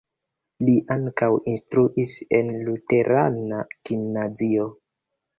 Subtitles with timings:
[0.67, 3.59] Li ankaŭ instruis en luterana
[3.91, 4.65] gimnazio.